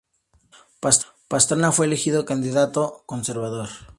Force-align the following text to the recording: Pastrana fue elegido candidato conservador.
Pastrana 1.29 1.71
fue 1.71 1.85
elegido 1.85 2.25
candidato 2.25 3.03
conservador. 3.05 3.69